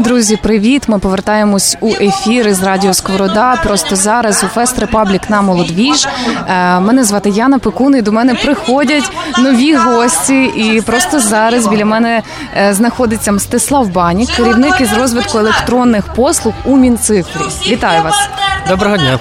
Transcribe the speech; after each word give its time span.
Друзі, 0.00 0.36
привіт! 0.36 0.88
Ми 0.88 0.98
повертаємось 0.98 1.76
у 1.80 1.88
ефір 1.88 2.48
із 2.48 2.62
Радіо 2.62 2.94
Сковорода. 2.94 3.56
Просто 3.64 3.96
зараз 3.96 4.44
у 4.44 4.46
Фест 4.46 4.78
Репаблік 4.78 5.30
на 5.30 5.42
Молодвіж. 5.42 6.08
Е, 6.48 6.80
мене 6.80 7.04
звати 7.04 7.30
Яна 7.30 7.58
Пекун, 7.58 7.96
і 7.96 8.02
до 8.02 8.12
мене 8.12 8.34
приходять 8.34 9.10
нові 9.38 9.74
гості. 9.74 10.44
І 10.44 10.80
просто 10.80 11.20
зараз 11.20 11.66
біля 11.66 11.84
мене 11.84 12.22
е, 12.56 12.74
знаходиться 12.74 13.32
Мстислав 13.32 13.88
Банік, 13.88 14.30
керівник 14.30 14.80
із 14.80 14.92
розвитку 14.92 15.38
електронних 15.38 16.14
послуг 16.14 16.54
у 16.64 16.76
Мінцифрі. 16.76 17.40
Вітаю 17.68 18.02
вас! 18.02 18.28
Доброго 18.68 18.96
дня. 18.96 19.18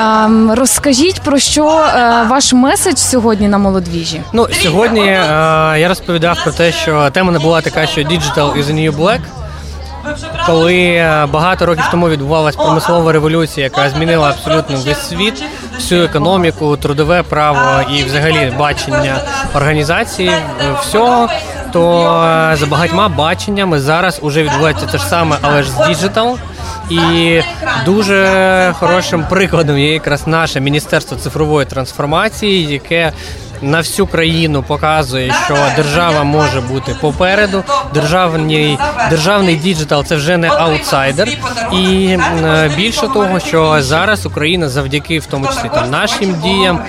Ем, 0.00 0.52
розкажіть 0.52 1.20
про 1.20 1.38
що 1.38 1.68
е, 1.68 2.24
ваш 2.28 2.52
меседж 2.52 2.98
сьогодні 2.98 3.48
на 3.48 3.58
молодвіжі? 3.58 4.20
Ну 4.32 4.46
сьогодні 4.62 5.06
я 5.80 5.88
розповідав 5.88 6.38
про 6.42 6.52
те, 6.52 6.72
що 6.72 7.10
тема 7.10 7.32
не 7.32 7.38
була 7.38 7.60
така, 7.60 7.86
що 7.86 8.00
Digital 8.00 8.58
is 8.58 8.64
the 8.64 8.74
new 8.74 8.96
black. 8.96 9.20
Коли 10.46 10.84
е, 10.84 11.26
багато 11.26 11.66
років 11.66 11.84
тому 11.90 12.08
відбувалася 12.08 12.58
промислова 12.58 13.12
революція, 13.12 13.64
яка 13.64 13.90
змінила 13.90 14.28
абсолютно 14.30 14.76
весь 14.76 15.08
світ, 15.08 15.42
всю 15.74 16.04
економіку, 16.04 16.76
трудове 16.76 17.22
право 17.22 17.90
і 17.90 18.04
взагалі 18.04 18.52
бачення 18.58 19.20
організації 19.54 20.28
е, 20.28 20.42
всього, 20.80 21.28
то 21.72 22.02
е, 22.52 22.56
за 22.56 22.66
багатьма 22.66 23.08
баченнями 23.08 23.80
зараз 23.80 24.18
уже 24.22 24.42
відбувається 24.42 24.86
те 24.86 24.98
ж 24.98 25.04
саме, 25.04 25.36
але 25.42 25.62
ж 25.62 25.70
з 25.70 25.86
digital. 25.86 26.38
І 26.90 27.40
дуже 27.84 28.74
хорошим 28.78 29.24
прикладом 29.30 29.78
є 29.78 29.92
якраз 29.92 30.26
наше 30.26 30.60
міністерство 30.60 31.16
цифрової 31.16 31.66
трансформації, 31.66 32.66
яке 32.66 33.12
на 33.62 33.78
всю 33.78 34.06
країну 34.06 34.62
показує, 34.62 35.34
що 35.44 35.56
держава 35.76 36.22
може 36.24 36.60
бути 36.60 36.96
попереду. 37.00 37.64
Державний 37.94 38.78
державний 39.10 39.56
digital 39.56 40.04
це 40.04 40.16
вже 40.16 40.36
не 40.36 40.48
аутсайдер. 40.48 41.28
І 41.72 42.18
більше 42.76 43.08
того, 43.08 43.40
що 43.40 43.82
зараз 43.82 44.26
Україна 44.26 44.68
завдяки 44.68 45.18
в 45.18 45.26
тому 45.26 45.46
числі 45.46 45.70
там 45.74 45.90
нашим 45.90 46.34
діям. 46.42 46.80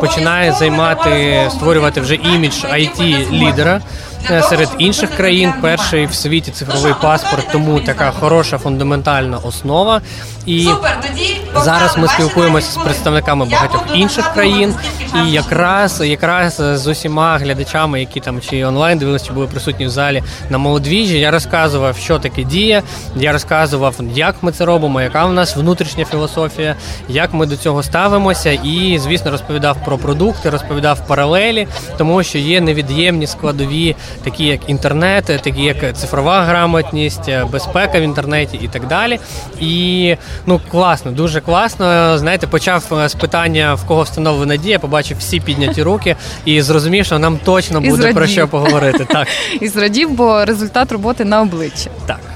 Починає 0.00 0.52
займати 0.52 1.40
створювати 1.50 2.00
вже 2.00 2.14
імідж 2.14 2.64
IT 2.64 3.30
лідера 3.32 3.74
Е, 3.74 3.80
серед 4.28 4.68
інших 4.78 5.10
країн. 5.10 5.52
Перший 5.62 6.06
в 6.06 6.14
світі 6.14 6.50
цифровий 6.50 6.94
паспорт, 7.02 7.48
тому 7.52 7.80
така 7.80 8.10
хороша 8.10 8.58
фундаментальна 8.58 9.38
основа. 9.38 10.00
І 10.46 10.68
зараз 11.56 11.98
ми 11.98 12.08
спілкуємося 12.08 12.72
з 12.72 12.84
представниками 12.84 13.44
багатьох 13.44 13.84
інших 13.94 14.32
країн, 14.34 14.74
і 15.26 15.30
якраз 15.30 16.00
якраз 16.00 16.56
з 16.56 16.86
усіма 16.86 17.38
глядачами, 17.38 18.00
які 18.00 18.20
там 18.20 18.40
чи 18.40 18.64
онлайн 18.64 18.98
дивилися, 18.98 19.26
чи 19.26 19.32
були 19.32 19.46
присутні 19.46 19.86
в 19.86 19.90
залі 19.90 20.22
на 20.50 20.58
молодвіжі. 20.58 21.18
Я 21.18 21.30
розказував, 21.30 21.96
що 21.96 22.18
таке 22.18 22.42
діє. 22.42 22.82
Я 23.16 23.32
розказував, 23.32 23.94
як 24.14 24.34
ми 24.42 24.52
це 24.52 24.64
робимо, 24.64 25.00
яка 25.00 25.26
в 25.26 25.32
нас 25.32 25.56
внутрішня 25.56 26.04
філософія, 26.04 26.76
як 27.08 27.34
ми 27.34 27.46
до 27.46 27.56
цього 27.56 27.82
ставимося, 27.82 28.50
і 28.50 28.98
звісно 29.02 29.30
розповідав 29.30 29.76
про 29.84 29.98
продукти, 29.98 30.50
розповідав 30.50 31.06
паралелі, 31.06 31.68
тому 31.98 32.22
що 32.22 32.38
є 32.38 32.60
невід'ємні 32.60 33.26
складові 33.26 33.96
такі 34.22 34.44
як 34.44 34.60
інтернет, 34.66 35.24
такі 35.24 35.62
як 35.62 35.96
цифрова 35.96 36.42
грамотність, 36.42 37.30
безпека 37.50 38.00
в 38.00 38.02
інтернеті 38.02 38.58
і 38.62 38.68
так 38.68 38.86
далі. 38.86 39.20
І 39.60 40.16
ну 40.46 40.60
класно, 40.70 41.10
дуже 41.10 41.40
класно. 41.40 42.18
Знаєте, 42.18 42.46
почав 42.46 43.04
з 43.06 43.14
питання 43.14 43.74
в 43.74 43.86
кого 43.86 44.02
встановлена 44.02 44.56
дія, 44.56 44.78
побачив 44.78 45.18
всі 45.18 45.40
підняті 45.40 45.82
руки 45.82 46.16
і 46.44 46.62
зрозумів, 46.62 47.04
що 47.04 47.18
нам 47.18 47.38
точно 47.44 47.80
буде 47.80 48.12
про 48.12 48.26
що 48.26 48.48
поговорити. 48.48 49.04
Так 49.04 49.28
і 49.60 49.68
зрадів, 49.68 50.10
бо 50.10 50.44
результат 50.44 50.92
роботи 50.92 51.24
на 51.24 51.42
обличчя. 51.42 51.90
Так. 52.06 52.33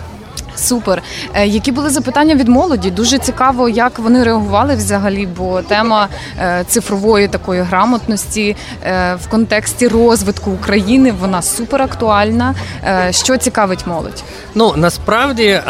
Супер. 0.59 1.03
Е, 1.35 1.47
які 1.47 1.73
були 1.73 1.91
запитання 1.91 2.35
від 2.35 2.49
молоді? 2.49 2.91
Дуже 2.91 3.19
цікаво, 3.19 3.69
як 3.69 3.99
вони 3.99 4.25
реагували 4.25 4.75
взагалі, 4.75 5.27
бо 5.27 5.63
тема 5.63 6.09
е, 6.39 6.65
цифрової 6.69 7.29
такої 7.29 7.63
грамотності 7.63 8.57
е, 8.85 9.15
в 9.15 9.29
контексті 9.29 9.89
розвитку 9.89 10.51
України 10.51 11.13
вона 11.21 11.43
супер 11.43 11.83
актуальна. 11.83 12.55
Що 13.11 13.37
цікавить 13.37 13.87
молодь? 13.87 14.23
Ну 14.55 14.75
насправді 14.77 15.61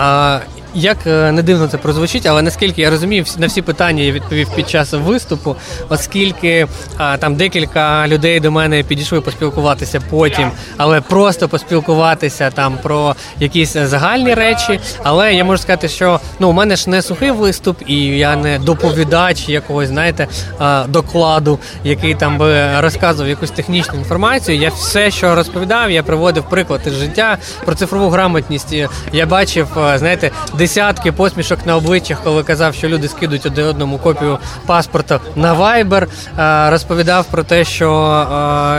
як 0.78 1.06
е, 1.06 1.32
не 1.32 1.42
дивно 1.42 1.68
це 1.68 1.78
прозвучить, 1.78 2.26
але 2.26 2.42
наскільки 2.42 2.82
я 2.82 2.90
розумію, 2.90 3.24
на 3.38 3.46
всі 3.46 3.62
питання 3.62 4.02
я 4.02 4.12
відповів 4.12 4.48
під 4.56 4.70
час 4.70 4.92
виступу, 4.92 5.56
оскільки 5.88 6.66
а, 6.96 7.16
там 7.16 7.34
декілька 7.34 8.08
людей 8.08 8.40
до 8.40 8.50
мене 8.50 8.82
підійшли 8.82 9.20
поспілкуватися 9.20 10.00
потім, 10.10 10.50
але 10.76 11.00
просто 11.00 11.48
поспілкуватися 11.48 12.50
там 12.50 12.78
про 12.82 13.14
якісь 13.40 13.72
загальні 13.72 14.34
речі. 14.34 14.80
Але 15.02 15.34
я 15.34 15.44
можу 15.44 15.62
сказати, 15.62 15.88
що 15.88 16.20
ну 16.38 16.48
у 16.48 16.52
мене 16.52 16.76
ж 16.76 16.90
не 16.90 17.02
сухий 17.02 17.30
виступ, 17.30 17.82
і 17.86 17.96
я 18.04 18.36
не 18.36 18.58
доповідач 18.58 19.48
якогось, 19.48 19.88
знаєте, 19.88 20.28
докладу, 20.88 21.58
який 21.84 22.14
там 22.14 22.38
би 22.38 22.80
розказував 22.80 23.28
якусь 23.28 23.50
технічну 23.50 23.98
інформацію. 23.98 24.58
Я 24.58 24.68
все, 24.68 25.10
що 25.10 25.34
розповідав, 25.34 25.90
я 25.90 26.02
приводив 26.02 26.44
приклад 26.48 26.80
із 26.86 26.92
життя 26.92 27.38
про 27.64 27.74
цифрову 27.74 28.08
грамотність. 28.08 28.74
Я 29.12 29.26
бачив, 29.26 29.68
знаєте, 29.96 30.30
десятки 30.68 31.12
посмішок 31.12 31.66
на 31.66 31.76
обличчях, 31.76 32.22
коли 32.24 32.42
казав, 32.42 32.74
що 32.74 32.88
люди 32.88 33.08
скидуть 33.08 33.46
один 33.46 33.66
одному 33.66 33.98
копію 33.98 34.38
паспорта 34.66 35.20
на 35.36 35.54
Viber. 35.54 36.06
Е, 36.38 36.70
розповідав 36.70 37.24
про 37.24 37.42
те, 37.42 37.64
що 37.64 37.90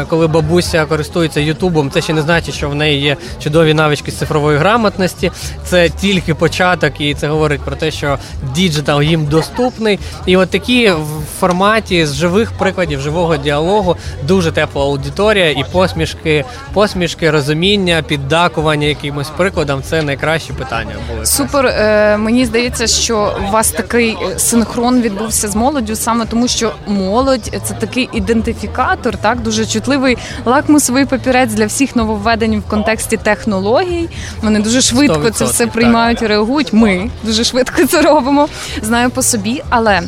е, 0.02 0.06
коли 0.10 0.28
бабуся 0.28 0.86
користується 0.86 1.40
Ютубом, 1.40 1.92
це 1.92 2.02
ще 2.02 2.14
не 2.14 2.22
значить, 2.22 2.56
що 2.56 2.70
в 2.70 2.76
неї 2.76 3.02
є 3.02 3.18
чудові 3.44 3.74
навички 3.74 4.12
з 4.12 4.16
цифрової 4.16 4.58
грамотності. 4.58 5.32
Це 5.66 5.90
тільки 5.90 6.34
початок, 6.34 7.02
і 7.02 7.14
це 7.14 7.28
говорить 7.28 7.62
про 7.62 7.76
те, 7.76 7.92
що 7.92 8.18
digital 8.56 9.02
їм 9.02 9.26
доступний. 9.26 10.00
І 10.26 10.38
от 10.38 10.50
такі 10.50 10.92
в 10.92 11.40
форматі 11.40 12.06
з 12.06 12.14
живих 12.14 12.52
прикладів, 12.52 13.02
живого 13.02 13.38
діалогу, 13.38 13.98
дуже 14.24 14.52
тепла 14.52 14.84
аудиторія 14.84 15.50
і 15.50 15.66
посмішки, 15.72 16.46
посмішки, 16.74 17.32
розуміння, 17.32 18.04
піддакування 18.08 18.88
якимось 18.88 19.30
прикладам 19.30 19.84
це 19.84 20.02
найкращі 20.02 20.54
питання 20.54 20.96
були. 21.10 21.26
Супер 21.26 21.69
Е, 21.70 22.18
мені 22.18 22.46
здається, 22.46 22.88
що 22.88 23.36
у 23.48 23.52
вас 23.52 23.72
такий 23.72 24.18
синхрон 24.38 25.02
відбувся 25.02 25.48
з 25.48 25.56
молоддю, 25.56 25.96
саме 25.96 26.26
тому, 26.26 26.48
що 26.48 26.72
молодь 26.88 27.52
це 27.64 27.74
такий 27.74 28.10
ідентифікатор, 28.14 29.18
так 29.18 29.42
дуже 29.42 29.66
чутливий 29.66 30.18
лакмусовий 30.46 31.06
папірець 31.06 31.54
для 31.54 31.66
всіх 31.66 31.96
нововведень 31.96 32.60
в 32.60 32.70
контексті 32.70 33.18
технологій. 33.18 34.10
Вони 34.42 34.60
дуже 34.60 34.82
швидко 34.82 35.30
це 35.30 35.46
все 35.46 35.68
приймають, 35.68 36.22
реагують. 36.22 36.74
Ми 36.74 37.10
дуже 37.24 37.44
швидко 37.44 37.86
це 37.86 38.02
робимо. 38.02 38.48
Знаю 38.82 39.10
по 39.10 39.22
собі, 39.22 39.62
але. 39.70 40.02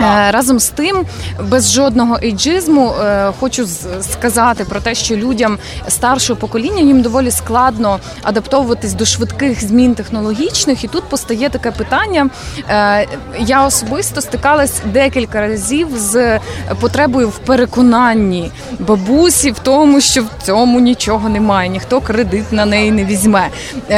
Е, 0.00 0.30
разом 0.30 0.58
з 0.58 0.68
тим, 0.68 1.04
без 1.42 1.72
жодного 1.72 2.18
ейджизму, 2.22 2.92
е, 2.92 3.32
хочу 3.40 3.66
сказати 4.00 4.64
про 4.64 4.80
те, 4.80 4.94
що 4.94 5.16
людям 5.16 5.58
старшого 5.88 6.40
покоління 6.40 6.82
їм 6.82 7.02
доволі 7.02 7.30
складно 7.30 7.98
адаптовуватись 8.22 8.92
до 8.92 9.04
швидких 9.04 9.64
змін 9.64 9.94
технологічних, 9.94 10.84
і 10.84 10.88
тут 10.88 11.04
постає 11.04 11.48
таке 11.48 11.70
питання. 11.70 12.30
Е, 12.68 13.06
я 13.38 13.66
особисто 13.66 14.20
стикалась 14.20 14.82
декілька 14.84 15.40
разів 15.40 15.88
з 15.96 16.38
потребою 16.80 17.28
в 17.28 17.38
переконанні 17.38 18.50
бабусі 18.78 19.50
в 19.50 19.58
тому, 19.58 20.00
що 20.00 20.22
в 20.22 20.42
цьому 20.42 20.80
нічого 20.80 21.28
немає, 21.28 21.68
ніхто 21.68 22.00
кредит 22.00 22.52
на 22.52 22.64
неї 22.64 22.90
не 22.90 23.04
візьме. 23.04 23.48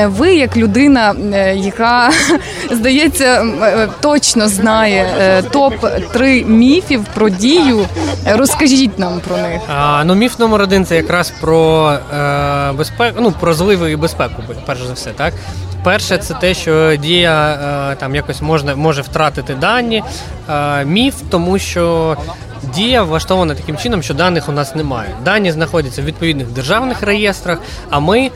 Ви, 0.05 0.35
як 0.35 0.57
людина, 0.57 1.15
яка 1.55 2.11
здається, 2.71 3.47
точно 4.01 4.49
знає 4.49 5.07
топ 5.51 5.90
три 6.13 6.45
міфів 6.45 7.05
про 7.15 7.29
дію. 7.29 7.87
Розкажіть 8.27 8.99
нам 8.99 9.21
про 9.21 9.37
них. 9.37 9.61
А, 9.69 10.05
Ну, 10.05 10.15
міф 10.15 10.39
номер 10.39 10.63
один 10.63 10.85
це 10.85 10.97
якраз 10.97 11.33
про 11.41 11.91
е, 12.15 12.73
безпеку, 12.73 13.19
ну 13.21 13.33
про 13.33 13.55
зливу 13.55 13.87
і 13.87 13.97
безпеку, 13.97 14.43
перш 14.67 14.83
за 14.83 14.93
все, 14.93 15.11
так. 15.11 15.35
Перше, 15.85 16.19
це 16.19 16.35
те, 16.35 16.55
що 16.55 16.97
дія 16.97 17.59
е, 17.93 17.97
там 17.97 18.15
якось 18.15 18.43
можна 18.43 18.75
може 18.77 19.03
втратити 19.03 19.55
дані. 19.55 20.03
Е, 20.51 20.85
міф, 20.85 21.15
тому 21.31 21.59
що 21.59 22.17
дія 22.75 23.03
влаштована 23.03 23.55
таким 23.55 23.77
чином, 23.77 24.03
що 24.03 24.15
даних 24.15 24.49
у 24.49 24.53
нас 24.53 24.75
немає. 24.75 25.11
Дані 25.25 25.53
знаходяться 25.53 26.03
в 26.03 26.05
відповідних 26.05 26.47
державних 26.47 27.03
реєстрах, 27.03 27.59
а 27.91 28.01
ми 28.01 28.31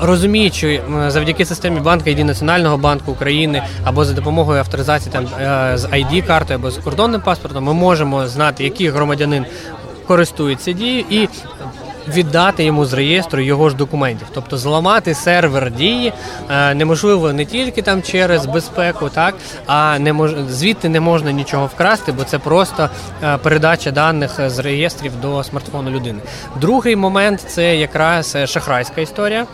розуміючи 0.00 0.80
завдяки 1.08 1.44
системі 1.44 1.80
банка 1.80 2.10
ID 2.10 2.24
Національного 2.24 2.76
банку 2.76 3.12
України 3.12 3.62
або 3.84 4.04
за 4.04 4.12
допомогою 4.12 4.58
авторизації 4.58 5.12
там 5.12 5.24
е, 5.40 5.78
з 5.78 5.84
id 5.84 6.26
картою 6.26 6.58
або 6.58 6.70
з 6.70 6.78
кордонним 6.78 7.20
паспортом, 7.20 7.64
ми 7.64 7.74
можемо 7.74 8.26
знати, 8.26 8.64
який 8.64 8.88
громадянин 8.88 9.46
користується 10.06 10.72
дією 10.72 11.04
і. 11.10 11.28
Віддати 12.08 12.64
йому 12.64 12.84
з 12.84 12.92
реєстру 12.92 13.42
його 13.42 13.70
ж 13.70 13.76
документів, 13.76 14.26
тобто 14.34 14.58
зламати 14.58 15.14
сервер 15.14 15.70
дії 15.72 16.12
е, 16.50 16.74
неможливо 16.74 17.32
не 17.32 17.44
тільки 17.44 17.82
там 17.82 18.02
через 18.02 18.46
безпеку, 18.46 19.08
так 19.08 19.34
а 19.66 19.98
не 19.98 20.12
мож... 20.12 20.34
звідти 20.48 20.88
не 20.88 21.00
можна 21.00 21.32
нічого 21.32 21.66
вкрасти, 21.66 22.12
бо 22.12 22.24
це 22.24 22.38
просто 22.38 22.90
е, 23.22 23.38
передача 23.38 23.90
даних 23.90 24.50
з 24.50 24.58
реєстрів 24.58 25.12
до 25.20 25.44
смартфону 25.44 25.90
людини. 25.90 26.18
Другий 26.60 26.96
момент 26.96 27.40
це 27.48 27.76
якраз 27.76 28.36
шахрайська 28.46 29.00
історія 29.00 29.46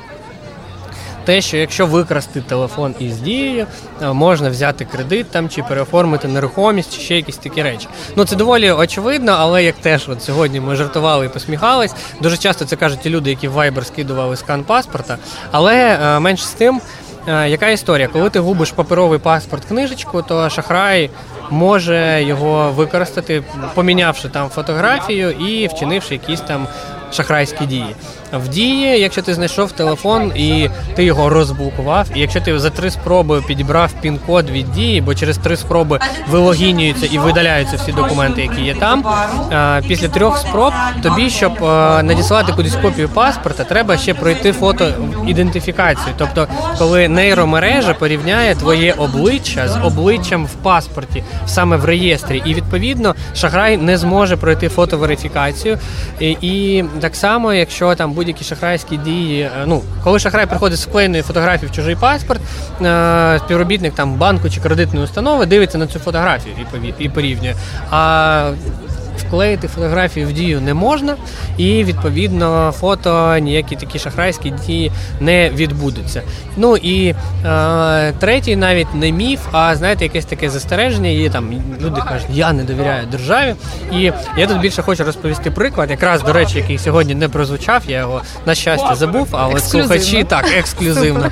те, 1.24 1.40
що 1.40 1.56
якщо 1.56 1.86
викрасти 1.86 2.40
телефон 2.40 2.94
із 2.98 3.18
дією, 3.18 3.66
е, 4.02 4.12
можна 4.12 4.50
взяти 4.50 4.84
кредит 4.84 5.30
там 5.30 5.48
чи 5.48 5.62
переоформити 5.62 6.28
нерухомість, 6.28 6.94
чи 6.94 7.00
ще 7.00 7.16
якісь 7.16 7.36
такі 7.36 7.62
речі. 7.62 7.88
Ну 8.16 8.24
це 8.24 8.36
доволі 8.36 8.70
очевидно, 8.70 9.32
але 9.38 9.64
як 9.64 9.74
теж 9.74 10.08
от 10.08 10.22
сьогодні 10.22 10.60
ми 10.60 10.76
жартували 10.76 11.26
і 11.26 11.28
посміхались. 11.28 11.94
Дуже 12.20 12.36
часто 12.36 12.64
це 12.64 12.76
кажуть 12.76 13.00
ті 13.00 13.10
люди, 13.10 13.30
які 13.30 13.48
в 13.48 13.58
Viber 13.58 13.84
скидували 13.84 14.36
скан 14.36 14.64
паспорта. 14.64 15.18
Але 15.50 15.98
е, 16.02 16.18
менш 16.20 16.44
з 16.44 16.50
тим, 16.50 16.80
е, 17.28 17.48
яка 17.48 17.68
історія? 17.68 18.08
Коли 18.08 18.30
ти 18.30 18.38
губиш 18.38 18.70
паперовий 18.70 19.18
паспорт 19.18 19.64
книжечку, 19.64 20.22
то 20.22 20.50
шахрай 20.50 21.10
може 21.50 22.22
його 22.22 22.70
використати, 22.70 23.42
помінявши 23.74 24.28
там 24.28 24.48
фотографію 24.48 25.30
і 25.30 25.66
вчинивши 25.66 26.14
якісь 26.14 26.40
там 26.40 26.66
шахрайські 27.12 27.66
дії. 27.66 27.94
В 28.32 28.48
дії, 28.48 29.00
якщо 29.00 29.22
ти 29.22 29.34
знайшов 29.34 29.72
телефон 29.72 30.32
і 30.36 30.68
ти 30.94 31.04
його 31.04 31.28
розблокував, 31.28 32.06
і 32.14 32.20
якщо 32.20 32.40
ти 32.40 32.58
за 32.58 32.70
три 32.70 32.90
спроби 32.90 33.42
підібрав 33.46 33.92
пін-код 34.00 34.50
від 34.50 34.72
дії, 34.72 35.00
бо 35.00 35.14
через 35.14 35.38
три 35.38 35.56
спроби 35.56 35.98
вилогінюються 36.30 37.06
і 37.06 37.18
видаляються 37.18 37.76
всі 37.76 37.92
документи, 37.92 38.42
які 38.42 38.62
є 38.62 38.74
там. 38.74 39.04
Після 39.88 40.08
трьох 40.08 40.38
спроб 40.38 40.72
тобі, 41.02 41.30
щоб 41.30 41.52
надіслати 42.02 42.52
кудись 42.52 42.76
копію 42.76 43.08
паспорта, 43.08 43.64
треба 43.64 43.96
ще 43.96 44.14
пройти 44.14 44.52
фото 44.52 44.88
ідентифікацію. 45.26 46.14
Тобто, 46.18 46.48
коли 46.78 47.08
нейромережа 47.08 47.94
порівняє 47.94 48.54
твоє 48.54 48.92
обличчя 48.98 49.68
з 49.68 49.76
обличчям 49.84 50.46
в 50.46 50.54
паспорті, 50.54 51.24
саме 51.46 51.76
в 51.76 51.84
реєстрі, 51.84 52.42
і 52.44 52.54
відповідно 52.54 53.14
шахрай 53.34 53.76
не 53.76 53.98
зможе 53.98 54.36
пройти 54.36 54.68
фотоверифікацію. 54.68 55.78
І, 56.20 56.84
так 57.00 57.16
само, 57.16 57.52
якщо 57.52 57.94
там 57.94 58.12
будь-які 58.22 58.44
шахрайські 58.44 58.96
дії. 58.96 59.42
Е, 59.42 59.50
ну, 59.66 59.82
коли 60.04 60.18
шахрай 60.18 60.46
приходить 60.46 60.78
з 60.78 60.86
вклеєної 60.86 61.22
фотографії 61.22 61.70
в 61.70 61.74
чужий 61.74 61.96
паспорт, 61.96 62.40
е, 62.82 63.40
співробітник 63.44 63.94
там 63.94 64.14
банку 64.14 64.50
чи 64.50 64.60
кредитної 64.60 65.04
установи 65.04 65.46
дивиться 65.46 65.78
на 65.78 65.86
цю 65.86 65.98
фотографію 65.98 66.54
і 66.98 67.08
порівнює. 67.08 67.54
А 67.90 68.52
вклеїти 69.28 69.68
фотографію 69.68 70.28
в 70.28 70.32
дію 70.32 70.60
не 70.60 70.74
можна, 70.74 71.16
і 71.56 71.84
відповідно 71.84 72.74
фото 72.80 73.38
ніякі 73.38 73.76
такі 73.76 73.98
шахрайські 73.98 74.50
дії 74.50 74.92
не 75.20 75.50
відбудуться. 75.50 76.22
Ну 76.56 76.76
і 76.76 77.14
е, 77.46 78.12
третій, 78.18 78.56
навіть 78.56 78.94
не 78.94 79.12
міф, 79.12 79.40
а 79.52 79.76
знаєте, 79.76 80.04
якесь 80.04 80.24
таке 80.24 80.50
застереження. 80.50 81.08
Є 81.08 81.30
там 81.30 81.52
люди 81.80 82.00
кажуть, 82.08 82.28
я 82.32 82.52
не 82.52 82.64
довіряю 82.64 83.06
державі. 83.06 83.54
І 83.92 84.12
я 84.36 84.46
тут 84.46 84.60
більше 84.60 84.82
хочу 84.82 85.04
розповісти 85.04 85.50
приклад, 85.50 85.90
якраз 85.90 86.22
до 86.22 86.32
речі, 86.32 86.58
який 86.58 86.78
сьогодні 86.78 87.14
не 87.14 87.28
прозвучав. 87.28 87.82
Я 87.88 87.98
його 87.98 88.22
на 88.46 88.54
щастя 88.54 88.94
забув, 88.94 89.28
але 89.30 89.60
слухачі 89.60 90.24
так 90.24 90.44
ексклюзивно. 90.58 91.30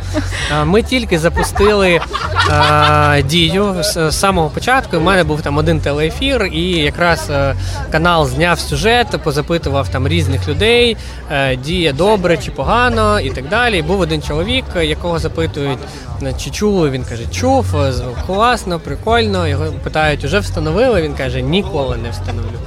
Ми 0.65 0.83
тільки 0.83 1.19
запустили 1.19 2.01
е, 2.51 3.23
дію 3.23 3.75
з 3.81 4.13
самого 4.13 4.49
початку. 4.51 4.97
У 4.97 5.01
мене 5.01 5.25
був 5.25 5.43
там 5.43 5.57
один 5.57 5.81
телеефір, 5.81 6.45
і 6.53 6.71
якраз 6.71 7.31
е, 7.31 7.55
канал 7.93 8.27
зняв 8.27 8.61
сюжет, 8.61 9.07
позапитував 9.25 9.89
там 9.89 10.09
різних 10.09 10.49
людей, 10.49 10.97
е, 11.31 11.57
діє 11.57 11.93
добре 11.93 12.37
чи 12.37 12.51
погано, 12.51 13.21
і 13.21 13.31
так 13.31 13.49
далі. 13.49 13.79
І 13.79 13.83
Був 13.83 14.01
один 14.01 14.23
чоловік, 14.23 14.65
якого 14.83 15.19
запитують, 15.19 15.79
чи 16.39 16.51
чули. 16.51 16.91
Він 16.91 17.05
каже, 17.05 17.23
чув, 17.33 17.77
е, 17.77 17.93
класно, 18.27 18.81
прикольно. 18.81 19.49
Його 19.49 19.65
питають, 19.85 20.25
уже 20.25 20.39
встановили. 20.39 21.03
Він 21.03 21.15
каже, 21.15 21.43
ніколи 21.43 21.97
не 21.97 22.11
встановлю. 22.11 22.59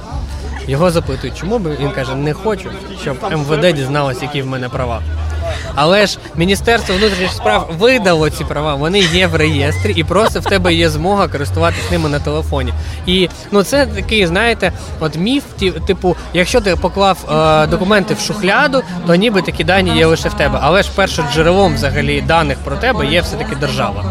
Його 0.66 0.90
запитують, 0.90 1.36
чому 1.38 1.58
б 1.58 1.76
він 1.80 1.90
каже, 1.90 2.14
не 2.14 2.32
хочу, 2.32 2.70
щоб 3.02 3.16
МВД 3.32 3.72
дізналось, 3.72 4.22
які 4.22 4.42
в 4.42 4.46
мене 4.46 4.68
права. 4.68 5.02
Але 5.74 6.06
ж 6.06 6.18
Міністерство 6.36 6.94
внутрішніх 6.94 7.32
справ 7.32 7.70
видало 7.78 8.30
ці 8.30 8.44
права, 8.44 8.74
вони 8.74 9.00
є 9.00 9.26
в 9.26 9.34
реєстрі, 9.34 9.92
і 9.96 10.04
просто 10.04 10.40
в 10.40 10.44
тебе 10.44 10.74
є 10.74 10.90
змога 10.90 11.28
користуватися 11.28 11.90
ними 11.90 12.08
на 12.08 12.18
телефоні. 12.18 12.72
І 13.06 13.28
ну 13.50 13.62
це 13.62 13.86
такий, 13.86 14.26
знаєте, 14.26 14.72
от 15.00 15.16
міф, 15.16 15.44
типу, 15.86 16.16
якщо 16.34 16.60
ти 16.60 16.76
поклав 16.76 17.18
е, 17.30 17.66
документи 17.66 18.14
в 18.14 18.20
шухляду, 18.20 18.82
то 19.06 19.14
ніби 19.14 19.42
такі 19.42 19.64
дані 19.64 19.96
є 19.96 20.06
лише 20.06 20.28
в 20.28 20.34
тебе. 20.34 20.58
Але 20.62 20.82
ж 20.82 20.90
першим 20.94 21.24
джерелом 21.34 21.74
взагалі 21.74 22.20
даних 22.20 22.58
про 22.58 22.76
тебе 22.76 23.06
є 23.06 23.20
все 23.20 23.36
таки 23.36 23.56
держава. 23.56 24.04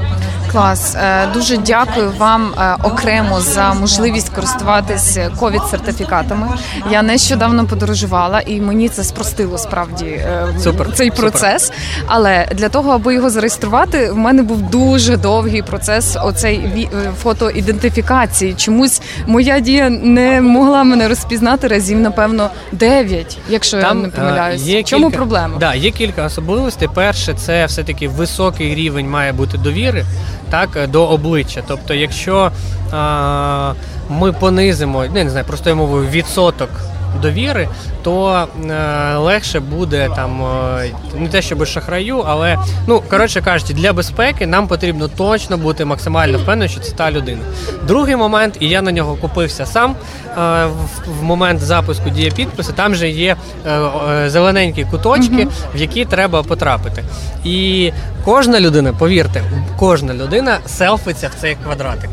Клас, 0.53 0.95
е, 0.95 1.27
дуже 1.33 1.57
дякую 1.57 2.11
вам 2.17 2.53
е, 2.57 2.75
окремо 2.83 3.41
за 3.41 3.73
можливість 3.73 4.29
користуватися 4.29 5.31
ковід 5.39 5.61
сертифікатами. 5.71 6.47
Я 6.91 7.01
нещодавно 7.01 7.65
подорожувала, 7.65 8.41
і 8.41 8.61
мені 8.61 8.89
це 8.89 9.03
спростило 9.03 9.57
справді 9.57 10.05
е, 10.05 10.47
Супер. 10.63 10.93
цей 10.93 11.11
процес. 11.11 11.63
Супер. 11.63 11.79
Але 12.07 12.47
для 12.51 12.69
того, 12.69 12.91
аби 12.91 13.13
його 13.13 13.29
зареєструвати, 13.29 14.11
в 14.11 14.17
мене 14.17 14.43
був 14.43 14.61
дуже 14.61 15.17
довгий 15.17 15.61
процес 15.61 16.17
оцей 16.23 16.89
фотоідентифікації. 17.23 18.53
Чомусь 18.53 19.01
моя 19.27 19.59
дія 19.59 19.89
не 19.89 20.41
могла 20.41 20.83
мене 20.83 21.07
розпізнати 21.07 21.67
разів, 21.67 21.99
напевно, 21.99 22.49
дев'ять, 22.71 23.37
якщо 23.49 23.81
Там, 23.81 23.97
я 23.97 24.03
не 24.03 24.09
помиляюсь. 24.09 24.61
Є 24.61 24.83
Чому 24.83 25.05
кілька, 25.05 25.17
проблема? 25.17 25.57
Да, 25.59 25.73
є 25.73 25.91
кілька 25.91 26.25
особливостей. 26.25 26.89
Перше, 26.93 27.33
це 27.33 27.65
все 27.65 27.83
таки 27.83 28.07
високий 28.07 28.75
рівень 28.75 29.09
має 29.09 29.33
бути 29.33 29.57
довіри 29.57 30.05
так 30.53 30.89
до 30.89 31.07
обличчя. 31.07 31.63
Тобто, 31.67 31.93
якщо 31.93 32.51
ми 34.09 34.31
понизимо, 34.39 35.05
не, 35.05 35.23
не 35.23 35.29
знаю, 35.29 35.45
простою 35.45 35.75
мовою 35.75 36.09
відсоток 36.09 36.69
довіри, 37.21 37.69
то 38.03 38.47
е, 38.69 39.17
легше 39.17 39.59
буде 39.59 40.09
там 40.15 40.41
е, 40.43 40.91
не 41.19 41.27
те, 41.27 41.41
щоб 41.41 41.65
шахраю, 41.65 42.17
але 42.27 42.57
ну 42.87 43.03
коротше 43.09 43.41
кажучи, 43.41 43.73
для 43.73 43.93
безпеки 43.93 44.47
нам 44.47 44.67
потрібно 44.67 45.07
точно 45.07 45.57
бути 45.57 45.85
максимально 45.85 46.37
впевненим, 46.37 46.69
що 46.69 46.79
це 46.79 46.91
та 46.91 47.11
людина. 47.11 47.41
Другий 47.87 48.15
момент, 48.15 48.57
і 48.59 48.69
я 48.69 48.81
на 48.81 48.91
нього 48.91 49.15
купився 49.15 49.65
сам 49.65 49.91
е, 49.91 49.95
в, 50.65 51.19
в 51.19 51.23
момент 51.23 51.61
запуску 51.61 52.09
дія 52.09 52.31
підпису, 52.31 52.73
там 52.73 52.95
же 52.95 53.09
є 53.09 53.35
е, 53.65 53.71
е, 53.71 54.29
зелененькі 54.29 54.85
куточки, 54.91 55.47
в 55.75 55.81
які 55.81 56.05
треба 56.05 56.43
потрапити. 56.43 57.03
І 57.43 57.91
кожна 58.25 58.59
людина, 58.59 58.93
повірте, 58.93 59.43
кожна 59.79 60.13
людина 60.13 60.57
селфиться 60.65 61.27
в 61.37 61.41
цей 61.41 61.57
квадратик. 61.63 62.09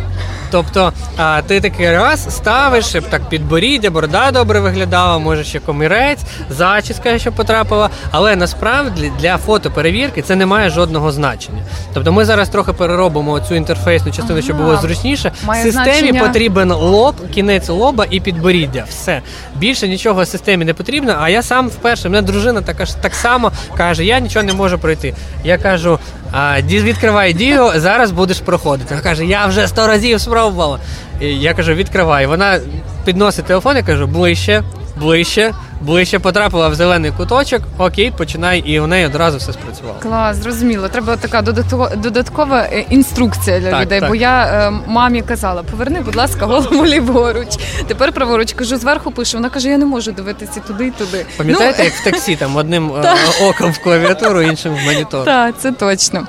Тобто 0.51 0.93
а, 1.17 1.43
ти 1.43 1.61
такий 1.61 1.91
раз 1.97 2.35
ставиш, 2.37 2.85
щоб 2.87 3.05
так 3.05 3.29
підборіддя, 3.29 3.91
борода 3.91 4.31
добре 4.31 4.61
виглядала, 4.61 5.19
може 5.19 5.45
ще 5.45 5.61
комірець, 5.61 6.21
зачіска, 6.51 7.19
що 7.19 7.33
потрапила. 7.33 7.91
Але 8.11 8.37
насправді 8.37 9.13
для 9.21 9.37
фотоперевірки 9.37 10.23
це 10.23 10.37
не 10.37 10.47
має 10.47 10.71
жодного 10.71 11.13
значення. 11.13 11.63
Тобто 11.95 12.13
ми 12.13 12.25
зараз 12.25 12.49
трохи 12.49 12.73
переробимо 12.73 13.41
цю 13.41 13.55
інтерфейсну 13.55 14.13
частину, 14.13 14.33
ага. 14.33 14.43
щоб 14.43 14.57
було 14.57 14.77
зручніше. 14.77 15.33
Має 15.45 15.63
системі 15.65 15.97
значення... 15.97 16.27
потрібен 16.27 16.73
лоб, 16.73 17.15
кінець 17.35 17.69
лоба 17.69 18.07
і 18.11 18.21
підборіддя. 18.21 18.85
Все 18.89 19.23
більше 19.57 19.89
нічого 19.89 20.27
системі 20.27 20.65
не 20.65 20.75
потрібно. 20.75 21.17
А 21.21 21.29
я 21.29 21.43
сам 21.43 21.69
вперше, 21.69 22.09
мене 22.09 22.23
дружина 22.23 22.61
така 22.61 22.87
ж 22.87 22.97
так 22.97 23.15
само 23.15 23.53
каже: 23.77 24.05
я 24.05 24.21
нічого 24.21 24.43
не 24.45 24.53
можу 24.53 24.79
пройти. 24.79 25.15
Я 25.45 25.59
кажу. 25.59 25.99
А, 26.33 26.61
відкривай 26.85 27.33
дію, 27.33 27.73
зараз 27.77 28.11
будеш 28.11 28.41
проходити. 28.41 28.91
Вона 28.91 29.03
каже, 29.03 29.27
я 29.27 29.47
вже 29.47 29.69
сто 29.69 29.87
разів 29.87 30.21
спробувала. 30.21 30.79
І 31.21 31.27
Я 31.27 31.55
кажу, 31.55 31.75
відкривай. 31.75 32.27
Вона 32.27 32.59
підносить 33.05 33.45
телефон, 33.45 33.77
я 33.77 33.83
кажу, 33.83 34.07
ближче, 34.07 34.63
ближче 34.97 35.55
ближче 35.81 36.19
потрапила 36.19 36.69
в 36.69 36.75
зелений 36.75 37.11
куточок, 37.11 37.63
окей, 37.79 38.11
починай, 38.11 38.59
і 38.59 38.81
у 38.81 38.87
неї 38.87 39.07
одразу 39.07 39.39
все 39.39 39.53
спрацювало. 39.53 39.99
Клас, 40.03 40.37
зрозуміло. 40.37 40.89
Треба 40.89 41.17
така 41.17 41.43
додаткова, 41.43 41.97
додаткова 41.97 42.61
е, 42.61 42.85
інструкція 42.91 43.61
для 43.61 43.71
так, 43.71 43.83
людей. 43.83 44.01
Так. 44.01 44.09
Бо 44.09 44.15
я 44.15 44.45
е, 44.45 44.71
мамі 44.87 45.23
казала: 45.23 45.63
поверни, 45.63 46.01
будь 46.01 46.17
ласка, 46.17 46.47
голову 46.47 46.87
ліворуч. 46.87 47.49
Тепер 47.89 48.13
праворуч 48.13 48.53
кажу, 48.53 48.77
зверху 48.77 49.11
пишу. 49.11 49.37
Вона 49.37 49.51
каже: 49.51 49.69
я 49.69 49.79
не 49.79 49.87
можу 49.87 50.13
дивитися 50.13 50.61
туди 50.61 50.87
і 50.87 50.91
туди. 50.91 51.27
Пам'ятаєте, 51.37 51.79
ну... 51.79 51.85
як 51.91 51.95
в 51.95 52.05
таксі 52.05 52.37
там 52.37 52.57
одним 52.57 52.93
е, 52.93 53.15
оком 53.43 53.73
в 53.73 53.83
клавіатуру, 53.83 54.43
іншим 54.43 54.75
в 54.75 54.85
монітор? 54.87 55.25
Так, 55.25 55.55
це 55.59 55.73
точно. 55.73 56.27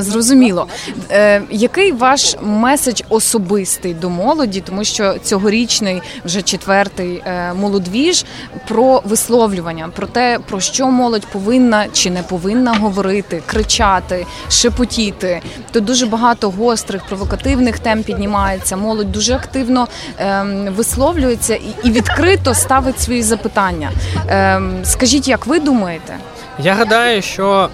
Зрозуміло, 0.00 0.66
е, 1.10 1.42
який 1.50 1.92
ваш 1.92 2.36
меседж 2.42 3.02
особистий 3.08 3.94
до 3.94 4.10
молоді, 4.10 4.60
тому 4.60 4.84
що 4.84 5.14
цьогорічний 5.22 6.02
вже 6.24 6.42
четвертий 6.42 7.22
е, 7.26 7.54
молодвіж 7.54 8.24
про 8.68 9.02
висловлювання, 9.04 9.88
про 9.96 10.06
те, 10.06 10.38
про 10.48 10.60
що 10.60 10.90
молодь 10.90 11.26
повинна 11.26 11.86
чи 11.92 12.10
не 12.10 12.22
повинна 12.22 12.74
говорити, 12.74 13.42
кричати, 13.46 14.26
шепотіти. 14.50 15.42
Тут 15.72 15.84
дуже 15.84 16.06
багато 16.06 16.50
гострих 16.50 17.06
провокативних 17.06 17.78
тем 17.78 18.02
піднімається. 18.02 18.76
Молодь 18.76 19.12
дуже 19.12 19.34
активно 19.34 19.88
ем, 20.18 20.66
висловлюється 20.76 21.58
і 21.84 21.90
відкрито 21.90 22.54
ставить 22.54 23.00
свої 23.00 23.22
запитання. 23.22 23.90
Ем, 24.28 24.80
скажіть, 24.84 25.28
як 25.28 25.46
ви 25.46 25.60
думаєте? 25.60 26.16
Я 26.58 26.74
гадаю, 26.74 27.22
що 27.22 27.68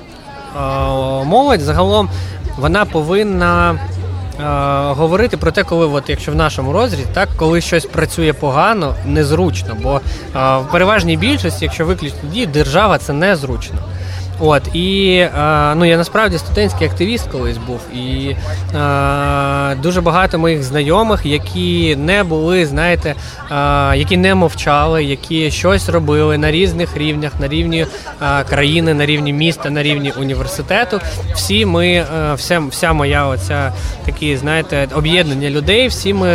молодь 1.24 1.60
загалом 1.60 2.08
вона 2.58 2.84
повинна 2.84 3.78
Е, 4.40 4.92
говорити 4.94 5.36
про 5.36 5.50
те, 5.50 5.64
коли, 5.64 5.86
от, 5.86 6.10
якщо 6.10 6.32
в 6.32 6.34
нашому 6.34 6.72
розрізі, 6.72 7.06
так, 7.12 7.28
коли 7.36 7.60
щось 7.60 7.84
працює 7.84 8.32
погано, 8.32 8.94
незручно. 9.06 9.76
Бо 9.82 9.96
е, 9.96 10.00
в 10.34 10.66
переважній 10.72 11.16
більшості, 11.16 11.64
якщо 11.64 11.84
виключно 11.84 12.18
дії, 12.32 12.46
держава 12.46 12.98
це 12.98 13.12
незручно. 13.12 13.78
От 14.40 14.62
і 14.74 15.16
е, 15.16 15.74
ну 15.74 15.84
я 15.84 15.96
насправді 15.96 16.38
студентський 16.38 16.86
активіст 16.86 17.28
колись 17.30 17.56
був, 17.56 17.80
і 17.94 18.36
е, 18.74 19.74
дуже 19.74 20.00
багато 20.00 20.38
моїх 20.38 20.62
знайомих, 20.62 21.26
які 21.26 21.96
не 21.96 22.24
були, 22.24 22.66
знаєте, 22.66 23.14
е, 23.50 23.96
які 23.96 24.16
не 24.16 24.34
мовчали, 24.34 25.04
які 25.04 25.50
щось 25.50 25.88
робили 25.88 26.38
на 26.38 26.50
різних 26.50 26.96
рівнях, 26.96 27.32
на 27.40 27.48
рівні 27.48 27.86
е, 28.22 28.44
країни, 28.44 28.94
на 28.94 29.06
рівні 29.06 29.32
міста, 29.32 29.70
на 29.70 29.82
рівні 29.82 30.12
університету. 30.20 31.00
Всі 31.34 31.66
ми, 31.66 31.88
е, 31.88 32.06
вся, 32.34 32.60
вся 32.70 32.92
моя 32.92 33.26
оця 33.26 33.72
такі, 34.04 34.36
знаєте, 34.36 34.88
об'єднання 34.94 35.50
людей, 35.50 35.88
всі 35.88 36.14
ми 36.14 36.28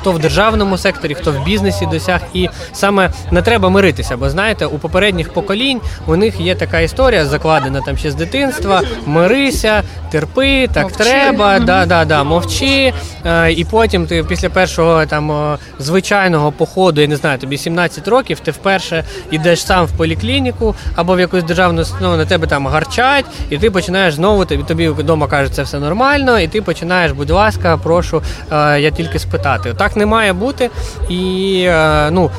хто 0.00 0.12
в 0.12 0.18
державному 0.18 0.78
секторі, 0.78 1.14
хто 1.14 1.32
в 1.32 1.44
бізнесі 1.44 1.86
досяг. 1.86 2.20
І 2.34 2.48
саме 2.72 3.10
не 3.30 3.42
треба 3.42 3.68
миритися, 3.68 4.16
бо 4.16 4.30
знаєте, 4.30 4.66
у 4.66 4.78
попередніх 4.78 5.32
поколінь 5.32 5.80
у 6.06 6.16
них 6.16 6.40
є 6.40 6.54
така 6.54 6.80
історія, 6.80 7.26
закладена 7.26 7.80
там 7.80 7.96
ще 7.96 8.10
з 8.10 8.14
дитинства: 8.14 8.82
мирися, 9.06 9.82
терпи, 10.10 10.68
так 10.72 10.82
мовчи. 10.82 10.98
треба, 10.98 11.58
да, 11.58 11.86
да, 11.86 12.04
да, 12.04 12.24
мовчи. 12.24 12.92
Е, 13.24 13.52
і 13.52 13.64
потім 13.64 14.06
ти 14.06 14.24
після 14.24 14.48
першого 14.48 15.06
там 15.06 15.56
звичайного 15.78 16.52
походу, 16.52 17.00
я 17.00 17.06
не 17.06 17.16
знаю, 17.16 17.38
тобі 17.38 17.58
17 17.58 18.08
років, 18.08 18.40
ти 18.40 18.50
вперше 18.50 19.04
йдеш 19.30 19.66
сам 19.66 19.86
в 19.86 19.92
поліклініку 19.92 20.74
або 20.96 21.14
в 21.14 21.20
якусь 21.20 21.44
державну 21.44 21.82
установу, 21.82 22.16
на 22.16 22.24
тебе 22.24 22.46
там 22.46 22.66
гарчать, 22.66 23.24
і 23.50 23.58
ти 23.58 23.70
починаєш 23.70 24.14
знову 24.14 24.44
тобі 24.44 24.62
тобі 24.62 24.88
вдома 24.88 25.26
кажуть, 25.26 25.54
це 25.54 25.62
все 25.62 25.78
нормально, 25.78 26.40
і 26.40 26.48
ти 26.48 26.62
починаєш, 26.62 27.12
будь 27.12 27.30
ласка, 27.30 27.76
прошу, 27.76 28.22
е, 28.52 28.80
я 28.80 28.90
тільки 28.90 29.18
спитати. 29.18 29.74
Так 29.78 29.89
не 29.96 30.06
має 30.06 30.32
бути. 30.32 30.70
І, 31.08 31.64
е, 31.68 32.10
ну, 32.10 32.30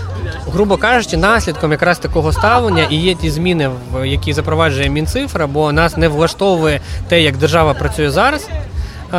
грубо 0.53 0.77
кажучи, 0.77 1.17
наслідком 1.17 1.71
якраз 1.71 1.99
такого 1.99 2.31
ставлення 2.31 2.83
і 2.89 2.95
є 2.95 3.15
ті 3.15 3.29
зміни, 3.29 3.69
які 4.03 4.33
запроваджує 4.33 4.89
Мінцифра, 4.89 5.47
бо 5.47 5.71
нас 5.71 5.97
не 5.97 6.07
влаштовує 6.07 6.81
те, 7.09 7.21
як 7.21 7.37
держава 7.37 7.73
працює 7.73 8.11
зараз. 8.11 8.49
Е, 9.13 9.17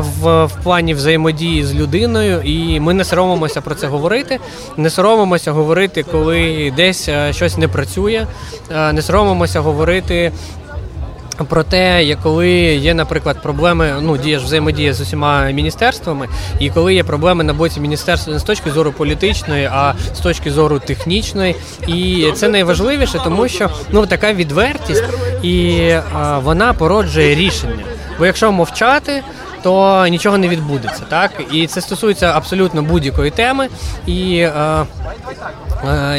в 0.00 0.44
в 0.44 0.52
плані 0.62 0.94
взаємодії 0.94 1.64
з 1.64 1.74
людиною, 1.74 2.40
і 2.44 2.80
ми 2.80 2.94
не 2.94 3.04
соромимося 3.04 3.60
про 3.60 3.74
це 3.74 3.86
говорити. 3.86 4.38
Не 4.76 4.90
соромимося 4.90 5.52
говорити, 5.52 6.02
коли 6.02 6.72
десь 6.76 7.08
е, 7.08 7.32
щось 7.32 7.58
не 7.58 7.68
працює, 7.68 8.26
не 8.92 9.02
соромимося 9.02 9.60
говорити 9.60 10.32
про 11.48 11.62
те, 11.62 12.16
коли 12.22 12.50
є, 12.74 12.94
наприклад, 12.94 13.42
проблеми, 13.42 13.94
ну 14.00 14.16
дієш 14.16 14.42
взаємодія 14.42 14.94
з 14.94 15.00
усіма 15.00 15.50
міністерствами, 15.50 16.28
і 16.58 16.70
коли 16.70 16.94
є 16.94 17.04
проблеми 17.04 17.44
на 17.44 17.52
боці 17.52 17.80
міністерства 17.80 18.32
не 18.32 18.38
з 18.38 18.42
точки 18.42 18.70
зору 18.70 18.92
політичної, 18.92 19.68
а 19.72 19.94
з 20.14 20.18
точки 20.18 20.50
зору 20.50 20.78
технічної, 20.78 21.56
і 21.86 22.26
це 22.34 22.48
найважливіше, 22.48 23.20
тому 23.24 23.48
що 23.48 23.70
ну 23.90 24.06
така 24.06 24.32
відвертість 24.32 25.04
і 25.42 25.90
а, 26.14 26.38
вона 26.38 26.72
породжує 26.72 27.34
рішення. 27.34 27.84
Бо 28.18 28.26
якщо 28.26 28.52
мовчати, 28.52 29.22
то 29.62 30.06
нічого 30.06 30.38
не 30.38 30.48
відбудеться, 30.48 31.02
так 31.08 31.30
і 31.52 31.66
це 31.66 31.80
стосується 31.80 32.26
абсолютно 32.26 32.82
будь-якої 32.82 33.30
теми. 33.30 33.68
І 34.06 34.36
е, 34.38 34.84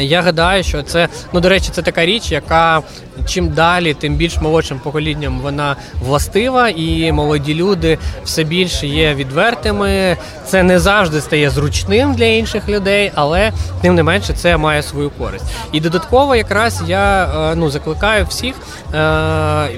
я 0.00 0.22
гадаю, 0.22 0.64
що 0.64 0.82
це 0.82 1.08
ну 1.32 1.40
до 1.40 1.48
речі, 1.48 1.68
це 1.72 1.82
така 1.82 2.06
річ, 2.06 2.32
яка 2.32 2.82
чим 3.26 3.48
далі, 3.48 3.94
тим 3.94 4.14
більш 4.14 4.40
молодшим 4.40 4.78
поколінням 4.78 5.40
вона 5.40 5.76
властива, 6.00 6.68
і 6.68 7.12
молоді 7.12 7.54
люди 7.54 7.98
все 8.24 8.44
більше 8.44 8.86
є 8.86 9.14
відвертими. 9.14 10.16
Це 10.46 10.62
не 10.62 10.78
завжди 10.78 11.20
стає 11.20 11.50
зручним 11.50 12.14
для 12.14 12.24
інших 12.24 12.68
людей, 12.68 13.12
але 13.14 13.52
тим 13.80 13.94
не 13.94 14.02
менше 14.02 14.32
це 14.32 14.56
має 14.56 14.82
свою 14.82 15.10
користь. 15.10 15.44
І 15.72 15.80
додатково, 15.80 16.36
якраз 16.36 16.82
я 16.86 17.24
е, 17.24 17.54
ну 17.56 17.70
закликаю 17.70 18.26
всіх 18.26 18.54
е, 18.54 18.96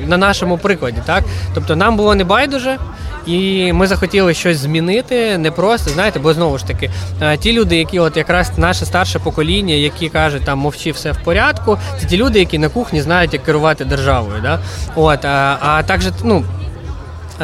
на 0.07 0.17
нашому 0.17 0.59
прикладі, 0.59 0.99
так 1.07 1.25
тобто 1.55 1.77
нам 1.77 1.97
було 1.97 2.15
не 2.15 2.25
байдуже. 2.25 2.79
І 3.27 3.73
ми 3.73 3.87
захотіли 3.87 4.35
щось 4.35 4.59
змінити, 4.59 5.39
не 5.39 5.51
просто 5.51 5.91
знаєте, 5.91 6.19
бо 6.19 6.35
знову 6.35 6.59
ж 6.59 6.67
таки, 6.67 6.91
е, 7.23 7.37
ті 7.37 7.53
люди, 7.53 7.77
які, 7.77 7.99
от 7.99 8.17
якраз 8.17 8.53
наше 8.59 8.87
старше 8.87 9.19
покоління, 9.19 9.75
які 9.79 10.09
кажуть, 10.09 10.45
там 10.45 10.59
мовчи, 10.59 10.91
все 10.91 11.13
в 11.13 11.25
порядку, 11.25 11.79
це 12.01 12.07
ті 12.07 12.17
люди, 12.17 12.39
які 12.39 12.59
на 12.59 12.69
кухні 12.69 13.03
знають, 13.03 13.33
як 13.33 13.45
керувати 13.45 13.85
державою. 13.85 14.41
Да? 14.43 14.59
От, 14.97 15.25
А 15.25 15.59
а 15.61 15.83
також, 15.83 16.07
ну. 16.25 16.45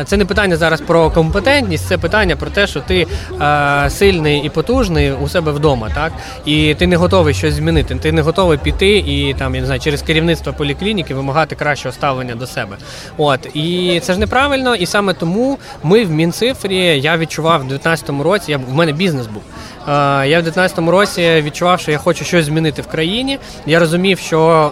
Це 0.04 0.16
не 0.16 0.24
питання 0.24 0.56
зараз 0.56 0.80
про 0.80 1.10
компетентність, 1.10 1.86
це 1.86 1.98
питання 1.98 2.36
про 2.36 2.50
те, 2.50 2.66
що 2.66 2.80
ти 2.80 3.06
е, 3.40 3.90
сильний 3.90 4.40
і 4.46 4.48
потужний 4.48 5.12
у 5.12 5.28
себе 5.28 5.52
вдома, 5.52 5.90
так 5.94 6.12
і 6.44 6.74
ти 6.74 6.86
не 6.86 6.96
готовий 6.96 7.34
щось 7.34 7.54
змінити. 7.54 7.94
Ти 7.94 8.12
не 8.12 8.22
готовий 8.22 8.58
піти 8.58 8.98
і 8.98 9.34
там 9.38 9.54
я 9.54 9.60
не 9.60 9.66
знаю 9.66 9.80
через 9.80 10.02
керівництво 10.02 10.52
поліклініки 10.52 11.14
вимагати 11.14 11.56
кращого 11.56 11.92
ставлення 11.92 12.34
до 12.34 12.46
себе. 12.46 12.76
От 13.16 13.56
і 13.56 14.00
це 14.02 14.12
ж 14.12 14.18
неправильно, 14.18 14.74
і 14.74 14.86
саме 14.86 15.14
тому 15.14 15.58
ми 15.82 16.04
в 16.04 16.10
мінцифрі 16.10 16.76
я 17.00 17.16
відчував 17.16 17.66
в 17.66 17.72
19-му 17.72 18.22
році. 18.22 18.52
Я 18.52 18.58
в 18.58 18.74
мене 18.74 18.92
бізнес 18.92 19.26
був. 19.26 19.42
Я 19.86 20.40
в 20.40 20.48
19-му 20.48 20.90
році 20.90 21.42
відчував, 21.46 21.80
що 21.80 21.90
я 21.90 21.98
хочу 21.98 22.24
щось 22.24 22.44
змінити 22.44 22.82
в 22.82 22.86
країні. 22.86 23.38
Я 23.66 23.78
розумів, 23.78 24.18
що 24.18 24.70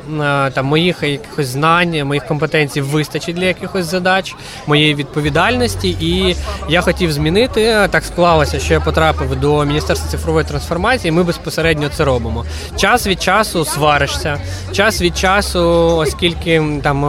там 0.55 0.67
моїх 0.67 1.03
якихось 1.03 1.47
знань, 1.47 2.05
моїх 2.05 2.27
компетенцій 2.27 2.81
вистачить 2.81 3.37
для 3.37 3.45
якихось 3.45 3.87
задач, 3.87 4.35
моєї 4.67 4.95
відповідальності, 4.95 5.97
і 6.01 6.37
я 6.69 6.81
хотів 6.81 7.13
змінити. 7.13 7.89
Так 7.91 8.05
склалося, 8.05 8.59
що 8.59 8.75
я 8.75 8.81
потрапив 8.81 9.41
до 9.41 9.65
міністерства 9.65 10.11
цифрової 10.11 10.47
трансформації. 10.47 11.13
Ми 11.13 11.23
безпосередньо 11.23 11.89
це 11.89 12.05
робимо. 12.05 12.45
Час 12.77 13.07
від 13.07 13.23
часу 13.23 13.65
сваришся, 13.65 14.41
час 14.73 15.03
від 15.03 15.19
часу, 15.19 15.61
оскільки 15.97 16.63
там 16.83 17.01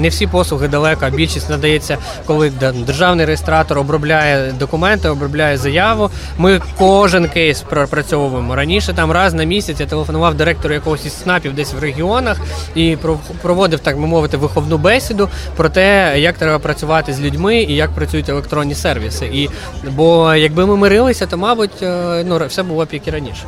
не 0.00 0.08
всі 0.08 0.26
послуги 0.26 0.68
далеко, 0.68 1.00
а 1.04 1.10
більшість 1.10 1.50
надається, 1.50 1.98
коли 2.26 2.50
державний 2.86 3.26
реєстратор 3.26 3.78
обробляє 3.78 4.52
документи, 4.52 5.08
обробляє 5.08 5.56
заяву. 5.56 6.10
Ми 6.38 6.60
кожен 6.78 7.29
кейс 7.34 7.62
пропрацьовуємо. 7.62 8.56
Раніше 8.56 8.92
там 8.92 9.10
раз 9.10 9.34
на 9.34 9.44
місяць 9.44 9.80
я 9.80 9.86
телефонував 9.86 10.34
директору 10.34 10.74
якогось 10.74 11.06
із 11.06 11.22
СНАПів 11.22 11.54
десь 11.54 11.72
в 11.72 11.78
регіонах 11.78 12.40
і 12.74 12.96
проводив, 13.42 13.80
так 13.80 14.00
би 14.00 14.06
мовити, 14.06 14.36
виховну 14.36 14.78
бесіду 14.78 15.28
про 15.56 15.68
те, 15.68 16.14
як 16.16 16.38
треба 16.38 16.58
працювати 16.58 17.12
з 17.12 17.20
людьми 17.20 17.56
і 17.56 17.74
як 17.74 17.90
працюють 17.90 18.28
електронні 18.28 18.74
сервіси. 18.74 19.26
І 19.26 19.48
бо 19.90 20.34
якби 20.34 20.66
ми 20.66 20.76
мирилися, 20.76 21.26
то 21.26 21.38
мабуть 21.38 21.82
е, 21.82 22.24
ну 22.26 22.40
все 22.46 22.62
було 22.62 22.84
б 22.84 22.88
як 22.92 23.08
і 23.08 23.10
раніше. 23.10 23.44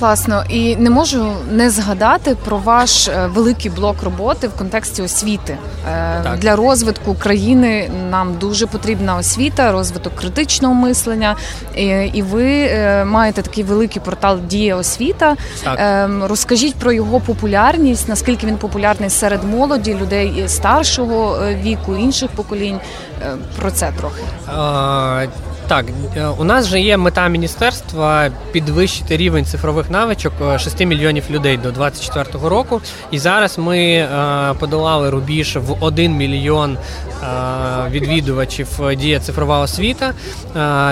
Класно, 0.00 0.44
і 0.48 0.76
не 0.76 0.90
можу 0.90 1.32
не 1.50 1.70
згадати 1.70 2.36
про 2.44 2.58
ваш 2.58 3.08
е, 3.08 3.26
великий 3.26 3.70
блок 3.70 4.02
роботи 4.02 4.48
в 4.48 4.52
контексті 4.52 5.02
освіти 5.02 5.58
е, 5.88 6.20
так. 6.22 6.38
для 6.38 6.56
розвитку 6.56 7.14
країни. 7.14 7.90
Нам 8.10 8.34
дуже 8.34 8.66
потрібна 8.66 9.16
освіта, 9.16 9.72
розвиток 9.72 10.14
критичного 10.14 10.74
мислення. 10.74 11.36
І 12.12 12.22
ви 12.22 12.44
е, 12.44 13.04
маєте 13.04 13.42
такий 13.42 13.64
великий 13.64 14.02
портал 14.02 14.38
Дія 14.46 14.76
освіта. 14.76 15.36
Так. 15.64 15.76
Ем, 15.80 16.24
розкажіть 16.24 16.74
про 16.74 16.92
його 16.92 17.20
популярність, 17.20 18.08
наскільки 18.08 18.46
він 18.46 18.56
популярний 18.56 19.10
серед 19.10 19.44
молоді, 19.44 19.94
людей 19.94 20.44
старшого 20.46 21.38
віку, 21.62 21.96
інших 21.96 22.30
поколінь. 22.30 22.80
Про 23.56 23.70
це 23.70 23.92
трохи. 23.98 24.22
Так, 25.70 25.86
е, 26.16 26.26
у 26.38 26.44
нас 26.44 26.66
же 26.66 26.80
є 26.80 26.96
мета 26.96 27.28
міністерства 27.28 28.30
підвищити 28.52 29.16
рівень 29.16 29.44
цифрових 29.44 29.90
навичок 29.90 30.32
6 30.58 30.80
е, 30.80 30.86
мільйонів 30.86 31.24
людей 31.30 31.56
до 31.56 31.70
2024 31.70 32.48
року. 32.48 32.80
І 33.10 33.18
зараз 33.18 33.58
ми 33.58 33.78
е, 33.78 34.08
подолали 34.58 35.10
рубіж 35.10 35.56
в 35.56 35.84
1 35.84 36.16
мільйон 36.16 36.78
відвідувачів 37.90 38.68
дія 38.96 39.20
цифрова 39.20 39.58
освіта 39.58 40.12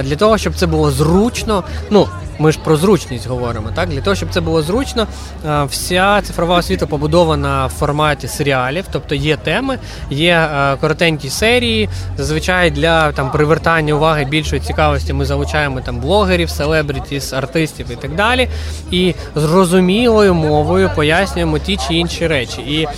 для 0.03 0.17
того, 0.17 0.39
щоб 0.39 0.55
це 0.55 0.67
було 0.67 0.91
зручно. 0.91 1.65
Ну 1.91 2.09
ми 2.39 2.53
ж 2.53 2.59
про 2.65 2.77
зручність 2.77 3.29
говоримо. 3.29 3.69
Так 3.75 3.89
для 3.89 4.01
того, 4.01 4.17
щоб 4.17 4.29
це 4.31 4.41
було 4.41 4.63
зручно, 4.63 5.07
е, 5.47 5.65
вся 5.65 6.23
цифрова 6.23 6.57
освіта 6.57 6.87
побудована 6.87 7.67
в 7.67 7.71
форматі 7.71 8.29
серіалів, 8.29 8.85
тобто 8.93 9.15
є 9.15 9.37
теми, 9.37 9.79
є 10.11 10.33
е, 10.33 10.77
коротенькі 10.81 11.31
серії. 11.31 11.89
Зазвичай 12.17 12.71
для 12.71 13.13
там 13.13 13.31
привертання 13.31 13.95
уваги 13.95 14.25
більшої 14.25 14.63
цікавості 14.63 15.13
ми 15.13 15.25
залучаємо 15.25 15.81
там 15.81 16.01
блогерів, 16.01 16.51
селебрітіс, 16.51 17.33
артистів 17.33 17.87
і 17.91 17.97
так 17.97 18.15
далі. 18.15 18.49
І 18.91 19.15
зрозумілою 19.37 20.35
мовою 20.35 20.91
пояснюємо 20.97 21.59
ті 21.59 21.77
чи 21.77 21.95
інші 21.95 22.27
речі. 22.27 22.61
І 22.61 22.83
е, 22.83 22.89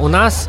у 0.00 0.08
нас 0.08 0.48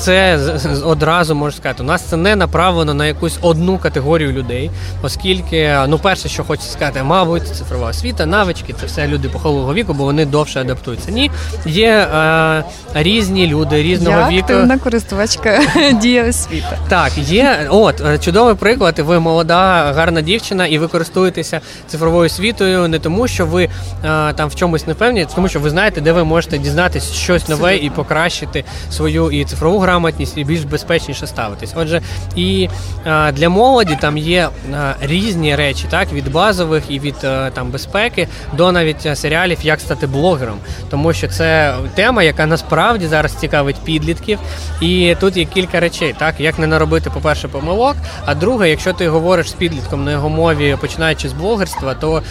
це 0.00 0.38
одразу 0.84 1.34
можу 1.34 1.56
сказати. 1.56 1.82
У 1.82 1.86
нас 1.86 2.02
це 2.02 2.16
не 2.16 2.36
направлено 2.36 2.94
на 2.94 3.06
якусь 3.06 3.38
одну 3.40 3.78
категорію 3.78 4.32
людей, 4.32 4.70
оскільки, 5.02 5.76
ну, 5.88 5.98
перше, 5.98 6.28
що 6.28 6.44
хочу 6.44 6.62
сказати, 6.62 7.02
мабуть, 7.02 7.48
цифрова 7.48 7.88
освіта, 7.88 8.26
навички 8.26 8.74
це 8.80 8.86
все 8.86 9.06
люди 9.06 9.28
похилого 9.28 9.74
віку, 9.74 9.94
бо 9.94 10.04
вони 10.04 10.26
довше 10.26 10.60
адаптуються. 10.60 11.10
Ні, 11.10 11.30
є 11.66 11.88
е, 11.90 12.64
різні 12.94 13.46
люди 13.46 13.82
різного 13.82 14.20
Я 14.20 14.28
віку. 14.28 14.38
активна 14.40 14.78
користувачка 14.78 15.60
дія 16.02 16.28
освіти. 16.28 16.78
Так, 16.88 17.18
є 17.18 17.66
от 17.70 18.00
е, 18.00 18.18
чудовий 18.18 18.54
приклад. 18.54 18.98
Ви 18.98 19.20
молода, 19.20 19.92
гарна 19.96 20.20
дівчина, 20.20 20.66
і 20.66 20.78
ви 20.78 20.88
користуєтеся 20.88 21.60
цифровою 21.88 22.26
освітою 22.26 22.88
не 22.88 22.98
тому, 22.98 23.28
що 23.28 23.46
ви 23.46 23.64
е, 23.64 23.68
там 24.32 24.48
в 24.48 24.54
чомусь 24.54 24.86
не 24.86 24.92
впевнені, 24.92 25.26
а 25.30 25.34
тому 25.34 25.48
що 25.48 25.60
ви 25.60 25.70
знаєте, 25.70 26.00
де 26.00 26.12
ви 26.12 26.24
можете 26.24 26.58
дізнатися 26.58 27.14
щось 27.14 27.48
нове 27.48 27.76
і 27.76 27.90
покращити 27.90 28.64
свою 28.90 29.30
і 29.30 29.44
цифрову 29.44 29.78
грамотність, 29.78 29.89
і 30.36 30.44
більш 30.44 30.64
безпечніше 30.64 31.26
ставитись. 31.26 31.72
Отже, 31.76 32.02
і 32.36 32.68
е, 33.06 33.32
для 33.32 33.48
молоді 33.48 33.98
там 34.00 34.18
є 34.18 34.48
е, 34.72 34.94
різні 35.00 35.56
речі, 35.56 35.84
так 35.90 36.12
від 36.12 36.32
базових 36.32 36.82
і 36.88 36.98
від 36.98 37.14
е, 37.24 37.50
там 37.54 37.70
безпеки 37.70 38.28
до 38.56 38.72
навіть 38.72 39.18
серіалів, 39.18 39.58
як 39.62 39.80
стати 39.80 40.06
блогером, 40.06 40.58
тому 40.90 41.12
що 41.12 41.28
це 41.28 41.74
тема, 41.94 42.22
яка 42.22 42.46
насправді 42.46 43.06
зараз 43.06 43.34
цікавить 43.34 43.76
підлітків, 43.76 44.38
і 44.80 45.16
тут 45.20 45.36
є 45.36 45.44
кілька 45.44 45.80
речей, 45.80 46.14
так 46.18 46.34
як 46.40 46.58
не 46.58 46.66
наробити, 46.66 47.10
по 47.10 47.20
перше, 47.20 47.48
помилок. 47.48 47.96
А 48.26 48.34
друге, 48.34 48.70
якщо 48.70 48.92
ти 48.92 49.08
говориш 49.08 49.50
з 49.50 49.52
підлітком 49.52 50.04
на 50.04 50.10
його 50.10 50.28
мові, 50.28 50.76
починаючи 50.80 51.28
з 51.28 51.32
блогерства, 51.32 51.94
то 51.94 52.22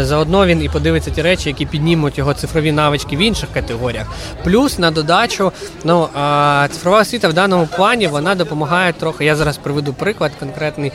заодно 0.00 0.46
він 0.46 0.62
і 0.62 0.68
подивиться 0.68 1.10
ті 1.10 1.22
речі, 1.22 1.48
які 1.48 1.66
піднімуть 1.66 2.18
його 2.18 2.34
цифрові 2.34 2.72
навички 2.72 3.16
в 3.16 3.18
інших 3.18 3.48
категоріях. 3.54 4.06
Плюс 4.44 4.78
на 4.78 4.90
додачу, 4.90 5.52
ну 5.84 6.04
е, 6.04 6.68
цифрова 6.78 7.00
освіта 7.00 7.28
в 7.28 7.32
даному 7.32 7.68
плані 7.76 8.06
вона 8.06 8.34
допомагає 8.34 8.92
трохи. 8.92 9.24
Я 9.24 9.36
зараз 9.36 9.56
приведу 9.56 9.92
приклад 9.92 10.32
конкретний, 10.40 10.92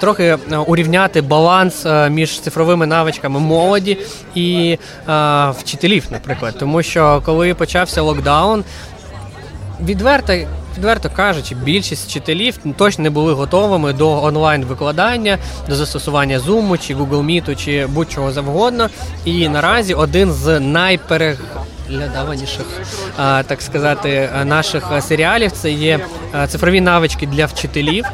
трохи 0.00 0.24
е, 0.24 0.56
урівняти 0.56 1.20
баланс 1.20 1.86
е, 1.86 2.10
між 2.10 2.40
цифровими 2.40 2.86
навичками 2.86 3.40
молоді 3.40 3.98
і 4.34 4.78
е, 5.08 5.50
вчителів, 5.50 6.06
наприклад, 6.10 6.54
тому 6.58 6.82
що 6.82 7.22
коли 7.24 7.54
почався 7.54 8.02
локдаун, 8.02 8.64
відверто. 9.84 10.34
Відверто 10.78 11.10
кажучи, 11.10 11.54
більшість 11.54 12.08
вчителів 12.08 12.58
точно 12.76 13.04
не 13.04 13.10
були 13.10 13.32
готовими 13.32 13.92
до 13.92 14.24
онлайн 14.24 14.64
викладання, 14.64 15.38
до 15.68 15.76
застосування 15.76 16.38
Zoom, 16.38 16.86
чи 16.86 16.94
Google 16.94 17.24
Meet, 17.24 17.64
чи 17.64 17.86
будь-чого 17.86 18.32
завгодно. 18.32 18.88
І 19.24 19.48
наразі 19.48 19.94
один 19.94 20.32
з 20.32 20.60
найпереглядаваніших, 21.88 22.66
а, 23.16 23.42
так 23.42 23.62
сказати, 23.62 24.30
наших 24.44 24.92
серіалів 25.00 25.52
це 25.52 25.70
є 25.70 26.00
цифрові 26.48 26.80
навички 26.80 27.26
для 27.26 27.46
вчителів. 27.46 28.04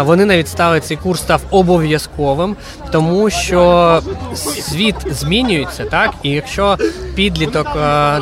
Вони 0.00 0.24
навіть 0.24 0.48
стали 0.48 0.80
цей 0.80 0.96
курс 0.96 1.20
став 1.20 1.40
обов'язковим, 1.50 2.56
тому 2.92 3.30
що 3.30 4.02
світ 4.34 4.96
змінюється, 5.10 5.84
так 5.84 6.10
і 6.22 6.30
якщо 6.30 6.78
підліток 7.14 7.66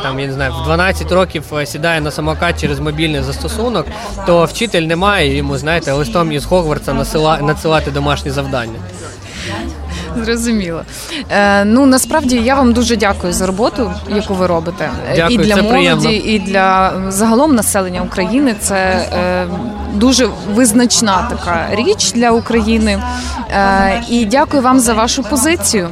там 0.03 0.21
я 0.21 0.27
не 0.27 0.33
знаю 0.33 0.53
в 0.63 0.65
12 0.65 1.13
років 1.13 1.45
сідає 1.65 2.01
на 2.01 2.11
самокат 2.11 2.61
через 2.61 2.81
мобільний 2.81 3.23
застосунок, 3.23 3.87
то 4.27 4.45
вчитель 4.45 4.83
не 4.83 4.97
має 4.97 5.37
йому, 5.37 5.59
знаєте, 5.59 5.93
листом 5.93 6.33
із 6.33 6.45
Хогвартса 6.45 6.95
насила 6.95 7.39
надсилати 7.39 7.91
домашні 7.91 8.31
завдання. 8.31 8.79
Зрозуміло. 10.25 10.83
Е, 11.31 11.65
ну 11.65 11.87
насправді 11.87 12.37
я 12.37 12.55
вам 12.55 12.73
дуже 12.73 12.97
дякую 12.97 13.33
за 13.33 13.47
роботу, 13.47 13.93
яку 14.09 14.35
ви 14.35 14.47
робите. 14.47 14.91
Дякую, 15.17 15.41
і 15.41 15.45
для 15.45 15.55
це 15.55 15.63
молоді, 15.63 15.73
приємно. 15.73 16.11
і 16.11 16.39
для 16.39 16.93
загалом 17.09 17.55
населення 17.55 18.03
України. 18.03 18.55
Це 18.61 18.75
е, 18.75 19.47
дуже 19.95 20.29
визначна 20.55 21.27
така 21.31 21.67
річ 21.71 22.13
для 22.13 22.31
України. 22.31 23.03
Е, 23.51 24.03
і 24.09 24.25
дякую 24.25 24.63
вам 24.63 24.81
за 24.81 24.95
вашу 24.95 25.23
позицію. 25.23 25.89